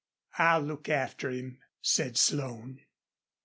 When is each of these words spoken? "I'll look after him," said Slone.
"I'll 0.39 0.61
look 0.61 0.89
after 0.89 1.29
him," 1.29 1.59
said 1.79 2.17
Slone. 2.17 2.79